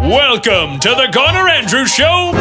[0.00, 2.32] Welcome to the Garner Andrews Show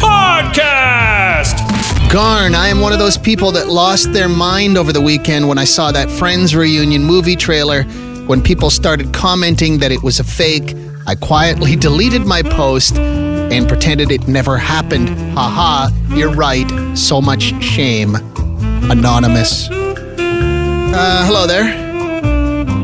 [0.00, 1.56] podcast.
[2.10, 5.58] Garn, I am one of those people that lost their mind over the weekend when
[5.58, 7.84] I saw that Friends reunion movie trailer.
[8.26, 10.74] When people started commenting that it was a fake,
[11.06, 15.08] I quietly deleted my post and pretended it never happened.
[15.38, 16.68] Haha, you're right.
[16.98, 18.16] So much shame.
[18.90, 19.68] Anonymous.
[19.70, 21.80] Uh, hello there.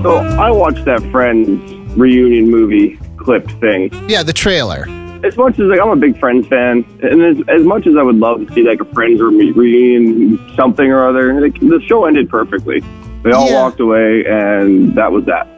[0.05, 3.91] So I watched that Friends reunion movie clip thing.
[4.09, 4.87] Yeah, the trailer.
[5.25, 8.03] As much as like I'm a big Friends fan, and as, as much as I
[8.03, 12.05] would love to see like a Friends re- reunion something or other, like, the show
[12.05, 12.81] ended perfectly.
[13.25, 13.63] They all Yeah.
[13.63, 15.49] walked away, and that was that.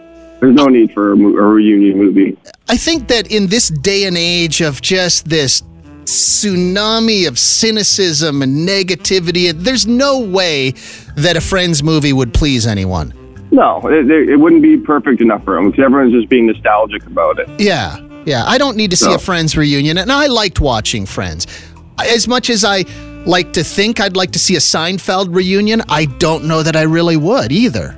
[0.40, 2.38] There's no need for a, mo- a reunion movie.
[2.70, 5.62] I think that in this day and age of just this
[6.04, 10.70] tsunami of cynicism and negativity, there's no way
[11.16, 13.12] that a Friends movie would please anyone.
[13.52, 17.38] No, it, it wouldn't be perfect enough for them because everyone's just being nostalgic about
[17.38, 17.48] it.
[17.59, 18.45] Yeah, yeah.
[18.46, 19.14] I don't need to see No.
[19.14, 21.46] a Friends reunion, and I liked watching Friends.
[21.98, 22.84] As much as I
[23.26, 26.82] like to think I'd like to see a Seinfeld reunion, I don't know that I
[26.82, 27.96] really would either.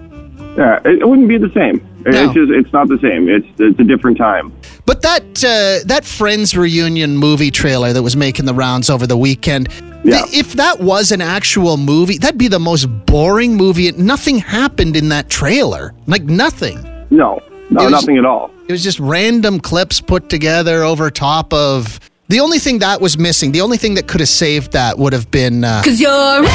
[0.56, 1.86] Yeah, it, it wouldn't be the same.
[2.06, 2.24] It- No.
[2.24, 3.28] It's just it's not the same.
[3.28, 4.52] It's it's a different time.
[4.86, 9.16] But that uh, that Friends reunion movie trailer that was making the rounds over the
[9.16, 9.68] weekend,
[10.04, 10.22] Yeah.
[10.24, 13.90] th- if that was an actual movie, that'd be the most boring movie.
[13.92, 16.82] Nothing happened in that trailer, like nothing.
[17.10, 18.50] No, no, was- nothing at all.
[18.68, 22.00] It was just random clips put together over top of.
[22.28, 25.12] The only thing that was missing, the only thing that could have saved that would
[25.12, 25.64] have been.
[25.64, 26.50] Uh, Cause you're everywhere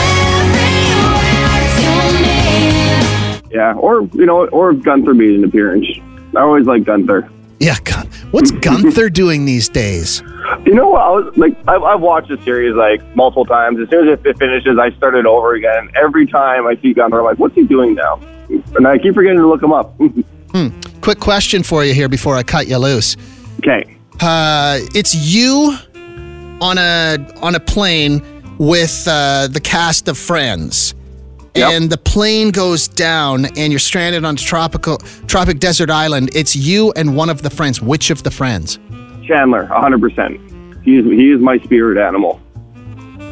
[2.11, 3.06] to me.
[3.51, 5.87] Yeah, or you know, or Gunther made an appearance.
[6.35, 7.29] I always like Gunther.
[7.59, 10.21] yeah, God, what's Gunther doing these days?
[10.65, 11.01] You know what?
[11.01, 13.79] I was like, I've, I've watched the series like multiple times.
[13.79, 15.89] As soon as it finishes, I start it over again.
[15.95, 18.19] Every time I see Gunther, I'm like, what's he doing now?
[18.75, 19.93] And I keep forgetting to look him up.
[21.01, 23.15] Quick question for you here before I cut you loose.
[23.59, 23.97] okay.
[24.19, 25.75] Uh, it's you
[26.59, 28.21] on a on a plane
[28.57, 30.95] with uh, the cast of Friends,
[31.57, 31.71] Yep.
[31.71, 34.97] and the plane goes down, and you're stranded on a tropical
[35.27, 36.29] tropic desert island.
[36.33, 37.81] It's you and one of the friends.
[37.81, 38.79] Which of the friends?
[39.25, 40.83] Chandler, 100%.
[40.83, 42.39] He is, he is my spirit animal.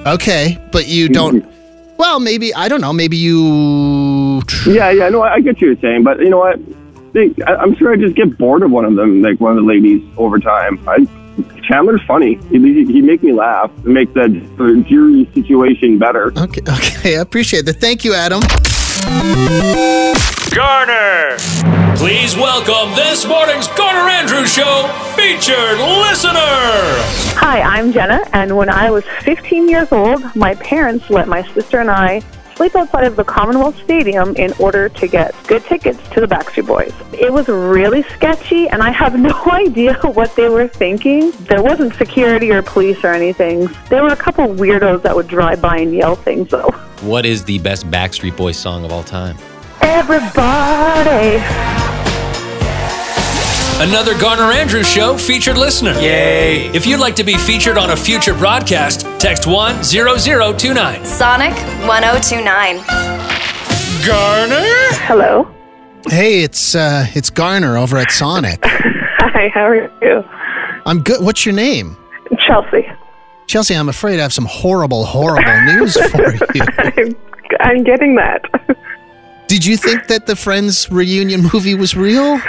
[0.05, 1.41] Okay, but you don't.
[1.41, 1.95] Mm-hmm.
[1.97, 2.91] Well, maybe I don't know.
[2.93, 4.41] Maybe you.
[4.65, 6.59] Yeah, yeah, no, I I get you're saying, but you know what?
[7.15, 9.67] I, I'm sure I just get bored of one of them, like one of the
[9.67, 10.77] ladies, over time.
[10.87, 11.07] I,
[11.67, 12.35] Chandler's funny.
[12.49, 14.27] He, he, he make me laugh and make the,
[14.57, 16.31] the jury situation better.
[16.37, 17.81] Okay, okay, I appreciate that.
[17.81, 18.41] Thank you, Adam.
[20.55, 21.37] Garner.
[21.97, 26.35] Please welcome this morning's Garner Andrews Show featured listener.
[27.37, 31.79] Hi, I'm Jenna, and when I was 15 years old, my parents let my sister
[31.79, 32.21] and I
[32.55, 36.67] sleep outside of the Commonwealth Stadium in order to get good tickets to the Backstreet
[36.67, 36.93] Boys.
[37.13, 41.31] It was really sketchy, and I have no idea what they were thinking.
[41.31, 43.69] There wasn't security or police or anything.
[43.89, 46.71] There were a couple weirdos that would drive by and yell things, though.
[47.01, 49.37] What is the best Backstreet Boys song of all time?
[49.81, 51.43] Everybody.
[53.77, 55.91] Another Garner Andrews Show featured listener.
[55.99, 56.67] Yay.
[56.67, 61.03] If you'd like to be featured on a future broadcast, text 10029.
[61.03, 61.55] Sonic
[61.87, 62.75] 1029.
[64.05, 64.61] Garner?
[65.01, 65.51] Hello.
[66.07, 68.59] Hey, it's uh, it's Garner over at Sonic.
[68.63, 70.23] Hi, how are you?
[70.85, 71.25] I'm good.
[71.25, 71.97] What's your name?
[72.45, 72.87] Chelsea.
[73.47, 76.61] Chelsea, I'm afraid I have some horrible, horrible news for you.
[76.77, 77.15] I'm,
[77.61, 78.43] I'm getting that.
[79.47, 82.39] Did you think that the Friends reunion movie was real?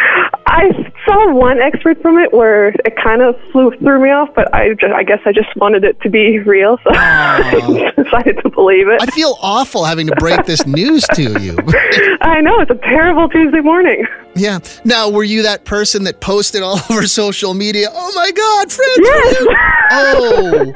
[0.46, 4.52] I saw one expert from it where it kind of flew through me off, but
[4.54, 8.50] I, just, I guess I just wanted it to be real, so I decided to
[8.50, 9.00] believe it.
[9.02, 11.56] I feel awful having to break this news to you.
[12.20, 14.04] I know it's a terrible Tuesday morning.
[14.34, 14.58] yeah.
[14.84, 17.88] Now, were you that person that posted all over social media?
[17.92, 18.98] Oh my God, Friends!
[18.98, 19.46] Yes,
[19.92, 20.72] Oh,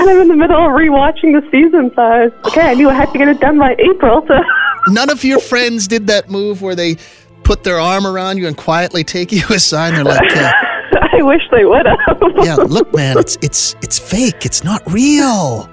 [0.00, 2.88] and I'm in the middle of rewatching the season, so I was, okay, I knew
[2.90, 4.24] I had to get it done by April.
[4.28, 4.38] So
[4.88, 6.96] none of your friends did that move where they
[7.48, 9.94] put their arm around you and quietly take you aside.
[9.94, 10.52] And they're like, uh,
[11.12, 12.22] I wish they would have.
[12.44, 14.44] "Yeah, look, man, it's it's it's fake.
[14.44, 15.68] It's not real."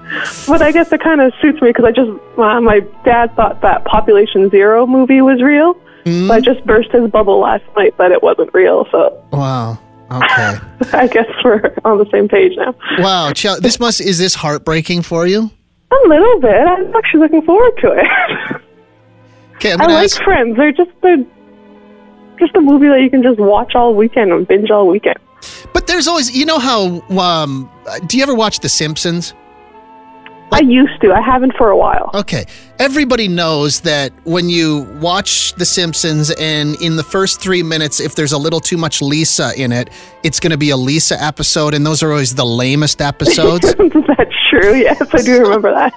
[0.48, 3.60] But I guess it kind of suits me because I just uh, my dad thought
[3.60, 5.76] that Population Zero movie was real.
[6.06, 8.86] So I just burst his bubble last night that it wasn't real.
[8.92, 9.76] So Wow.
[10.08, 10.56] Okay.
[10.92, 12.76] I guess we're on the same page now.
[12.98, 13.32] Wow.
[13.60, 15.50] This must is this heartbreaking for you?
[15.90, 16.60] A little bit.
[16.60, 18.62] I'm actually looking forward to it.
[19.56, 20.22] Okay, I like ask.
[20.22, 20.56] Friends.
[20.56, 21.24] They're just they're
[22.38, 25.18] just a movie that you can just watch all weekend and binge all weekend.
[25.72, 27.00] But there's always, you know how?
[27.16, 27.70] Um,
[28.06, 29.34] do you ever watch The Simpsons?
[30.52, 31.12] I used to.
[31.12, 32.10] I haven't for a while.
[32.14, 32.44] Okay.
[32.78, 38.14] Everybody knows that when you watch The Simpsons and in the first three minutes, if
[38.14, 39.90] there's a little too much Lisa in it,
[40.22, 43.74] it's going to be a Lisa episode, and those are always the lamest episodes.
[43.78, 44.76] That's true.
[44.76, 45.92] Yes, I do remember that.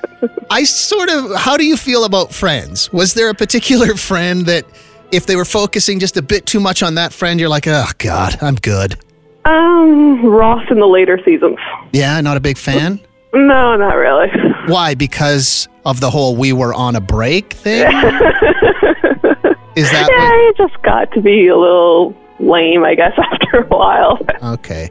[0.49, 2.91] I sort of, how do you feel about Friends?
[2.91, 4.65] Was there a particular friend that,
[5.11, 7.85] if they were focusing just a bit too much on that friend, you're like, oh,
[7.97, 8.95] God, I'm good?
[9.45, 11.57] Um, Ross in the later seasons.
[11.93, 12.99] Yeah, not a big fan?
[13.33, 14.27] No, not really.
[14.67, 14.95] Why?
[14.95, 17.81] Because of the whole we were on a break thing?
[19.75, 20.17] Is that what?
[20.17, 24.19] Yeah, it just got to be a little lame, I guess, after a while.
[24.43, 24.89] Okay.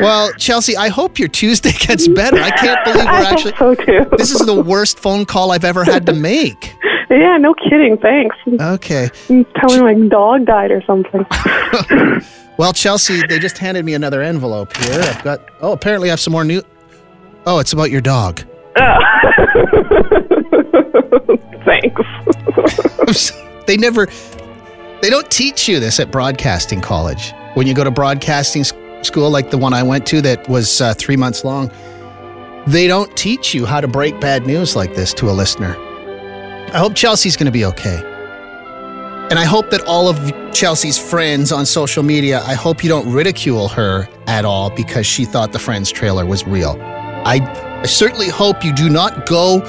[0.00, 2.38] Well, Chelsea, I hope your Tuesday gets better.
[2.38, 3.52] I can't believe we're I actually.
[3.52, 4.06] hope so too.
[4.16, 6.74] This is the worst phone call I've ever had to make.
[7.10, 7.96] Yeah, no kidding.
[7.98, 8.36] Thanks.
[8.60, 9.08] Okay.
[9.28, 11.24] Tell me my dog died or something.
[12.58, 15.00] Well, Chelsea, they just handed me another envelope here.
[15.00, 15.40] I've got.
[15.60, 16.62] Oh, apparently I have some more new.
[17.44, 18.42] Oh, it's about your dog.
[18.78, 18.98] Oh.
[21.66, 22.00] Thanks.
[23.66, 24.06] they never.
[25.02, 27.34] They don't teach you this at broadcasting college.
[27.54, 28.64] When you go to broadcasting
[29.02, 31.70] school, like the one I went to that was uh, three months long,
[32.66, 35.76] they don't teach you how to break bad news like this to a listener.
[36.72, 38.02] I hope Chelsea's going to be okay.
[39.30, 43.10] And I hope that all of Chelsea's friends on social media, I hope you don't
[43.12, 46.76] ridicule her at all because she thought the Friends trailer was real.
[46.80, 47.40] I,
[47.82, 49.62] I certainly hope you do not go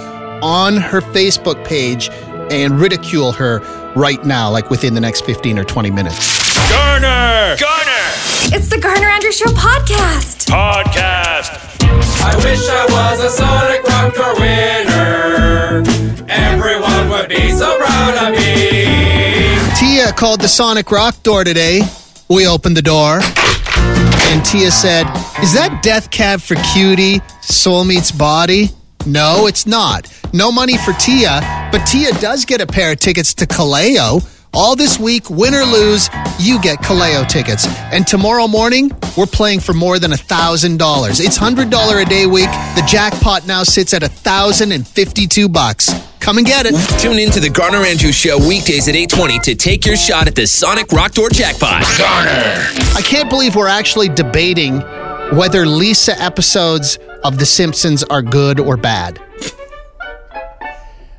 [0.44, 2.10] on her Facebook page
[2.52, 3.60] and ridicule her
[3.96, 6.70] right now, like within the next 15 or 20 minutes.
[6.70, 7.56] Garner!
[7.60, 8.08] Garner!
[8.54, 10.50] It's the Garner Andrews Show podcast.
[10.50, 11.78] Podcast.
[12.22, 15.37] I wish I was a Sonic Rocker winner.
[20.16, 21.82] Called the Sonic Rock door today.
[22.28, 23.20] We opened the door.
[23.22, 25.06] And Tia said,
[25.44, 28.70] Is that Death Cab for Cutie, Soul Meets Body?
[29.06, 30.12] No, it's not.
[30.34, 34.28] No money for Tia, but Tia does get a pair of tickets to Kaleo.
[34.54, 36.10] All this week, win or lose,
[36.40, 37.68] you get Kaleo tickets.
[37.94, 40.80] And tomorrow morning, we're playing for more than $1,000.
[41.24, 42.50] It's $100 a day week.
[42.76, 45.92] The jackpot now sits at 1052 bucks.
[46.28, 46.76] Come and get it.
[47.00, 50.36] Tune in to the Garner Andrews Show weekdays at 820 to take your shot at
[50.36, 51.84] the Sonic Rock Door jackpot.
[51.98, 52.74] Garner.
[52.98, 54.82] I can't believe we're actually debating
[55.38, 59.22] whether Lisa episodes of The Simpsons are good or bad.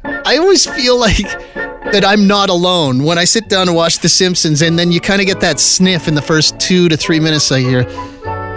[0.04, 1.16] I always feel like
[1.54, 5.00] that I'm not alone when I sit down to watch The Simpsons, and then you
[5.00, 7.50] kind of get that sniff in the first two to three minutes.
[7.50, 7.86] I hear,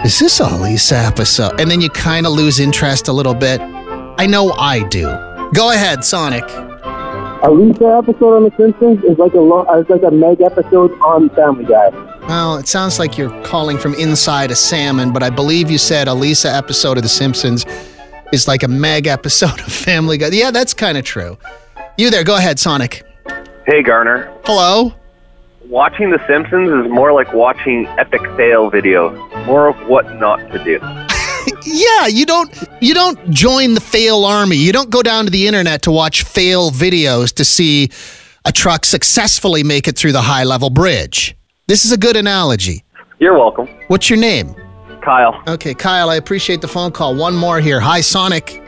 [0.04, 3.58] "Is this a Lisa episode?" And then you kind of lose interest a little bit.
[4.18, 5.31] I know I do.
[5.54, 6.44] Go ahead, Sonic.
[7.44, 10.92] A Lisa episode on The Simpsons is like a lo- is like a Meg episode
[11.00, 11.88] on Family Guy.
[12.28, 16.08] Well, it sounds like you're calling from inside a salmon, but I believe you said
[16.08, 17.66] a Lisa episode of The Simpsons
[18.32, 20.28] is like a Meg episode of Family Guy.
[20.28, 21.36] Yeah, that's kind of true.
[21.98, 23.02] You there, go ahead, Sonic.
[23.66, 24.92] Hey Garner, Hello?
[25.68, 29.14] watching The Simpsons is more like watching epic fail videos.
[29.46, 30.78] More of what not to do.
[31.64, 34.56] Yeah, you don't you don't join the fail army.
[34.56, 37.90] You don't go down to the internet to watch fail videos to see
[38.44, 41.36] a truck successfully make it through the high level bridge.
[41.68, 42.84] This is a good analogy.
[43.18, 44.54] You're welcome, What's your name?
[45.04, 45.40] Kyle.
[45.46, 47.14] Okay, Kyle, I appreciate the phone call.
[47.14, 47.80] One more here.
[47.80, 48.60] Hi, Sonic.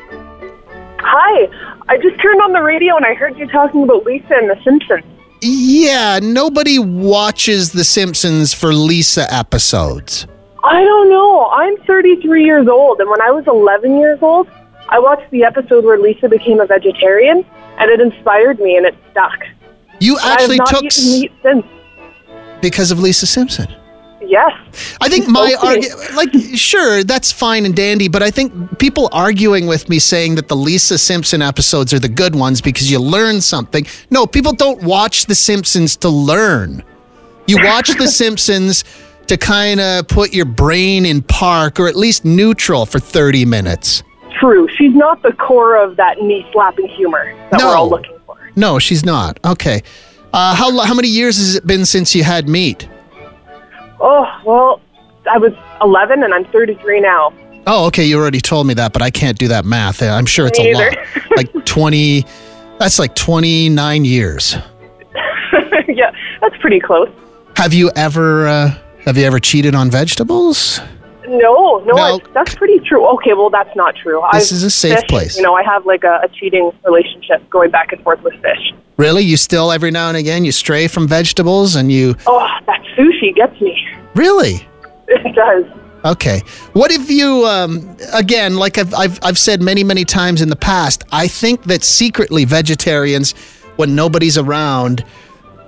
[1.01, 1.49] Hi.
[1.89, 4.57] I just turned on the radio and I heard you talking about Lisa and The
[4.65, 5.05] Simpsons.
[5.43, 10.27] Yeah, nobody watches The Simpsons for Lisa episodes.
[10.65, 11.47] I don't know.
[11.51, 14.49] I'm 33 years old, and when I was 11 years old,
[14.89, 17.45] I watched the episode where Lisa became a vegetarian,
[17.79, 19.39] and it inspired me, and it stuck.
[20.01, 21.67] You actually I have not took eaten meat since.
[22.63, 23.69] because of Lisa Simpson.
[24.27, 24.53] Yes.
[25.03, 25.81] I think my Okay.
[25.87, 30.37] argu- like sure that's fine and dandy, but I think people arguing with me saying
[30.37, 33.87] that the Lisa Simpson episodes are the good ones because you learn something.
[34.11, 36.83] No, people don't watch The Simpsons to learn.
[37.47, 38.83] You watch The Simpsons
[39.29, 44.03] to kind of put your brain in park or at least neutral for 30 minutes.
[44.39, 44.69] True.
[44.77, 47.69] She's not the core of that knee slapping humor that No.
[47.69, 48.37] we're all looking for.
[48.57, 49.39] No, she's not.
[49.45, 49.83] Okay.
[50.33, 52.89] Uh, how how many years has it been since you had meat?
[54.01, 54.81] Oh, well,
[55.31, 57.33] I was 11 and I'm 33 now.
[57.67, 58.05] Oh, okay.
[58.05, 60.03] You already told me that, but I can't do that math.
[60.03, 60.95] Uh, I'm sure it's a lot.
[61.37, 62.25] like 20,
[62.79, 64.57] that's like 29 years.
[65.89, 67.09] yeah, that's pretty close.
[67.57, 70.81] Have you ever, uh, have you ever cheated on vegetables?
[71.27, 72.21] No, no, No.
[72.35, 73.07] That's pretty true.
[73.15, 74.23] Okay, well, that's not true.
[74.33, 75.37] This I've is a safe fished, place.
[75.37, 78.73] You know, I have like a, a cheating relationship going back and forth with fish.
[78.99, 79.23] Really?
[79.25, 83.35] You still, every now and again, you stray from vegetables and you, Oh, that sushi
[83.35, 83.77] gets me.
[84.15, 84.67] really?
[85.09, 85.65] It does.
[86.07, 86.41] Okay.
[86.73, 90.57] What if you, um, again, like I've, I've, I've said many, many times in the
[90.57, 93.33] past, I think that secretly vegetarians,
[93.77, 95.05] when nobody's around,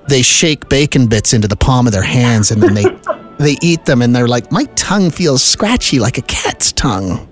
[0.08, 2.84] they shake bacon bits into the palm of their hands and then they,
[3.38, 7.28] they eat them and they're like, my tongue feels scratchy like a cat's tongue.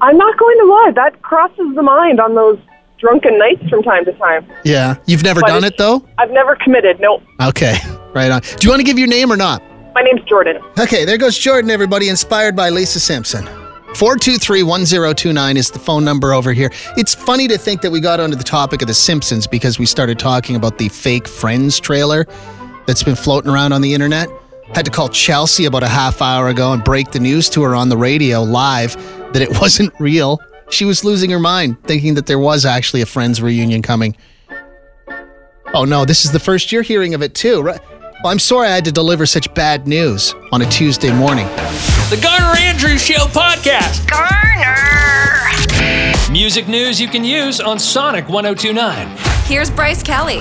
[0.00, 2.58] I'm not going to lie, that crosses the mind on those
[2.98, 4.46] drunken nights from time to time.
[4.64, 4.96] Yeah.
[5.06, 6.06] You've never But done it though?
[6.18, 7.00] I've never committed.
[7.00, 7.76] No, Okay.
[8.14, 8.42] Right on.
[8.42, 9.60] Do you want to give your name or not?
[9.92, 10.62] my name's Jordan.
[10.78, 13.44] Okay, there goes Jordan, everybody, inspired by Lisa Simpson.
[13.96, 16.70] 423 1029 is the phone number over here.
[16.96, 19.86] It's funny to think that we got onto the topic of The Simpsons because we
[19.86, 22.24] started talking about the fake Friends trailer
[22.86, 24.28] that's been floating around on the internet.
[24.72, 27.74] Had to call Chelsea about a half hour ago and break the news to her
[27.74, 28.94] on the radio live
[29.32, 30.40] that it wasn't real.
[30.70, 34.16] She was losing her mind, thinking that there was actually a Friends reunion coming.
[35.74, 37.80] Oh no, this is the first you're hearing of it too, right?
[38.22, 41.46] Well, I'm sorry I had to deliver such bad news on a Tuesday morning.
[42.08, 44.08] The Garner Andrews Show podcast.
[44.08, 44.74] Garner!
[46.32, 49.16] Music news you can use on Sonic 1029.
[49.44, 50.38] Here's Bryce Kelly.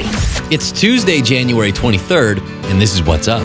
[0.49, 2.39] It's Tuesday, January 23rd,
[2.71, 3.43] and this is what's up.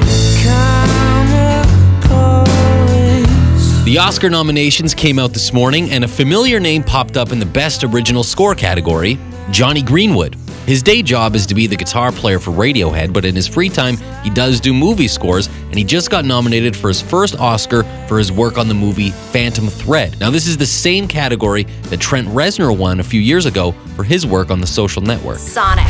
[3.85, 7.47] The Oscar nominations came out this morning, and a familiar name popped up in the
[7.47, 9.19] Best Original Score category
[9.50, 10.37] Jonny Greenwood.
[10.67, 13.71] His day job is to be the guitar player for Radiohead, but in his free
[13.71, 17.85] time, he does do movie scores, and he just got nominated for his first Oscar
[18.07, 20.21] for his work on the movie Phantom Thread.
[20.21, 24.05] Now, this is the same category that Trent Reznor won a few years ago for
[24.05, 25.38] his work on the social network.
[25.38, 25.87] Sonic.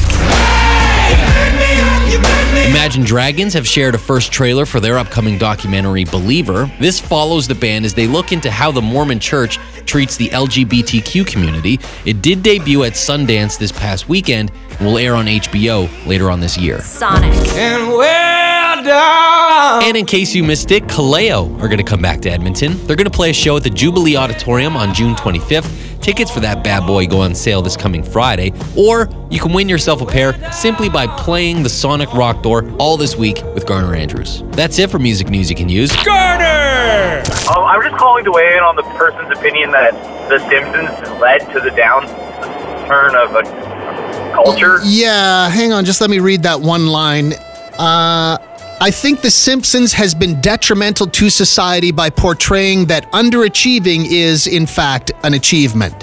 [2.70, 6.70] Imagine Dragons have shared a first trailer for their upcoming documentary Believer.
[6.78, 11.26] This follows the band as they look into how the Mormon church treats the LGBTQ
[11.26, 11.78] community.
[12.04, 16.40] It did debut at Sundance this past weekend and will air on HBO later on
[16.40, 16.80] this year.
[16.80, 17.34] Sonic.
[17.56, 19.84] And well done.
[19.84, 22.76] And in case you missed it, Kaleo are going to come back to Edmonton.
[22.86, 25.87] They're going to play a show at the Jubilee Auditorium on June 25th.
[26.00, 29.68] Tickets for that bad boy go on sale this coming Friday, or you can win
[29.68, 33.94] yourself a pair simply by playing the Sonic Rock Door all this week with Garner
[33.94, 34.42] Andrews.
[34.50, 35.94] That's it for music news you can use.
[36.04, 37.22] Garner!
[37.50, 39.92] Um, I'm just calling to weigh in on the person's opinion that
[40.28, 44.78] The Simpsons led to the downturn of a culture.
[44.84, 47.34] Yeah, hang on, just let me read that one line.
[47.78, 48.38] Uh,
[48.80, 54.66] I think The Simpsons has been detrimental to society by portraying that underachieving is, in
[54.66, 55.98] fact, an achievement.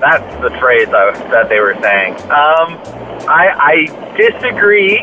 [0.00, 2.14] That's the phrase I, that they were saying.
[2.22, 2.74] Um,
[3.28, 4.98] I, I disagree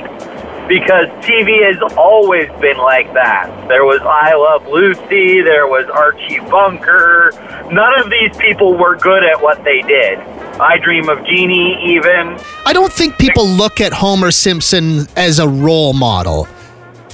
[0.68, 3.50] because TV has always been like that.
[3.70, 7.32] There was I Love Lucy, there was Archie Bunker.
[7.72, 10.20] None of these people were good at what they did.
[10.60, 12.38] I Dream of Jeannie, even.
[12.66, 16.46] I don't think people look at Homer Simpson as a role model.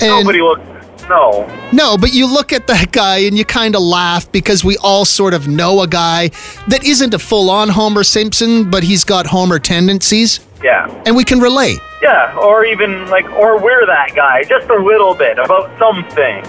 [0.02, 0.68] And Nobody looked.
[1.10, 1.46] No.
[1.74, 5.04] no, but you look at that guy and you kind of laugh because we all
[5.04, 6.30] sort of know a guy
[6.70, 10.88] that isn't a full on Homer Simpson, but he's got Homer tendencies, Yeah.
[11.06, 11.80] and we can relate.
[12.02, 16.46] Yeah, or even like, or we're that guy, just a little bit about something.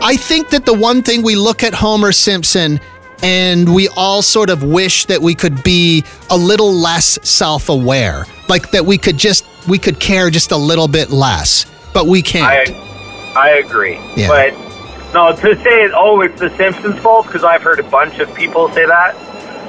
[0.00, 2.78] I think that the one thing we look at Homer Simpson
[3.22, 8.26] and we all sort of wish that we could be a little less self-aware.
[8.48, 11.64] Like that we could just we could care just a little bit less.
[11.94, 12.70] But we can't.
[12.70, 12.93] I,
[13.36, 13.98] I agree.
[14.16, 14.28] Yeah.
[14.28, 18.34] But no, to say oh it's the Simpsons' fault because I've heard a bunch of
[18.34, 19.14] people say that.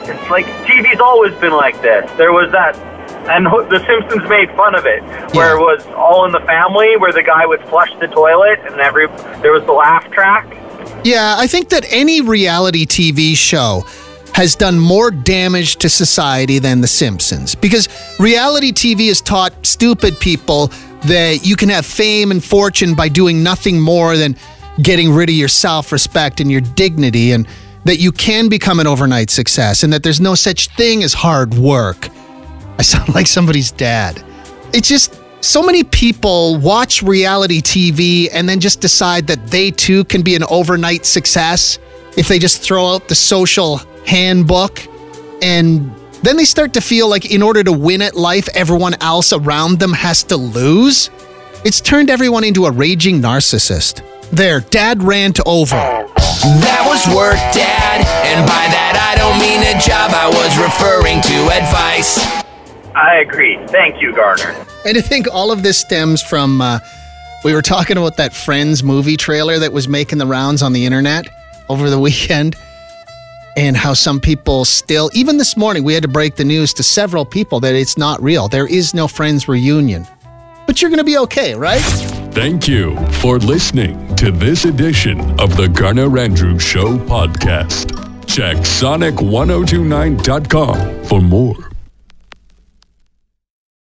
[0.07, 2.09] It's like TV's always been like this.
[2.17, 2.77] There was that,
[3.27, 5.01] and the Simpsons made fun of it,
[5.33, 8.79] where it was All in the Family, where the guy would flush the toilet, and
[8.79, 9.07] every
[9.41, 10.45] there was the laugh track.
[11.03, 13.83] Yeah, I think that any reality TV show
[14.35, 17.87] has done more damage to society than The Simpsons because
[18.19, 20.71] reality TV has taught stupid people
[21.07, 24.35] that you can have fame and fortune by doing nothing more than
[24.81, 27.47] getting rid of your self respect and your dignity, and
[27.85, 31.53] that you can become an overnight success, and that there's no such thing as hard
[31.53, 32.09] work.
[32.77, 34.23] I sound like somebody's dad.
[34.73, 40.03] It's just so many people watch reality TV and then just decide that they too
[40.05, 41.77] can be an overnight success
[42.17, 44.81] if they just throw out the social handbook
[45.41, 45.91] and
[46.25, 49.79] then they start to feel like in order to win at life, everyone else around
[49.79, 51.09] them has to lose.
[51.63, 54.01] It's turned everyone into a raging narcissist.
[54.31, 55.75] There, dad rant over.
[55.75, 58.01] That was work, Dad.
[58.25, 60.11] And by that, I don't mean a job.
[60.13, 62.45] I was referring to advice.
[62.95, 63.57] I agree.
[63.67, 64.65] Thank you, Garner.
[64.85, 66.79] And I think all of this stems from uh,
[67.43, 70.85] we were talking about that Friends movie trailer that was making the rounds on the
[70.85, 71.27] internet
[71.69, 72.55] over the weekend,
[73.55, 76.83] and how some people still, even this morning, we had to break the news to
[76.83, 78.47] several people that it's not real.
[78.47, 80.05] There is no Friends reunion.
[80.65, 81.81] But you're going to be okay, right?
[82.33, 87.91] Thank you for listening to this edition of the Garner Andrews Show podcast.
[88.27, 91.74] Check sonic1029.com for more.